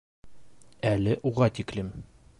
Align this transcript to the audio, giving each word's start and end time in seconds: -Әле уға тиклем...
-Әле 0.93 1.15
уға 1.33 1.53
тиклем... 1.59 1.97